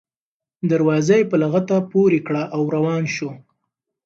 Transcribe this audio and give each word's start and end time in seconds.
دروازه 0.71 1.15
یې 1.19 1.29
په 1.31 1.35
لغته 1.43 1.77
پورې 1.91 2.19
کړه 2.27 2.43
او 2.55 2.61
روان 2.75 3.03
شو. 3.15 3.29